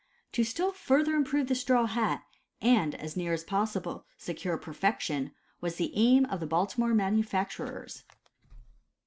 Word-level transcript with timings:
To 0.31 0.43
still 0.43 0.71
further 0.71 1.13
improve 1.13 1.45
the 1.47 1.53
straw 1.53 1.85
hat, 1.85 2.23
and 2.59 2.95
as 2.95 3.15
near 3.15 3.33
as 3.33 3.43
possible 3.43 4.07
secure 4.17 4.57
perfection, 4.57 5.31
was 5.59 5.75
the 5.75 5.91
aim 5.93 6.25
of 6.25 6.39
the 6.39 6.47
Baltimore 6.47 6.95
manufacturers. 6.95 8.03